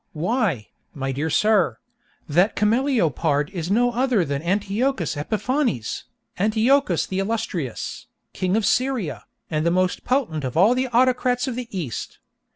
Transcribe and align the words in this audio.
Why, 0.13 0.69
my 0.95 1.11
dear 1.11 1.29
sir, 1.29 1.77
that 2.27 2.55
cameleopard 2.55 3.51
is 3.51 3.69
no 3.69 3.91
other 3.91 4.25
than 4.25 4.41
Antiochus 4.41 5.15
Epiphanes, 5.15 6.05
Antiochus 6.39 7.05
the 7.05 7.19
Illustrious, 7.19 8.07
King 8.33 8.57
of 8.57 8.65
Syria, 8.65 9.25
and 9.51 9.63
the 9.63 9.69
most 9.69 10.03
potent 10.03 10.43
of 10.43 10.57
all 10.57 10.73
the 10.73 10.87
autocrats 10.87 11.47
of 11.47 11.55
the 11.55 11.67
East! 11.69 12.17